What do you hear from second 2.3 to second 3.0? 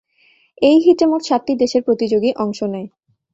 অংশ নেয়।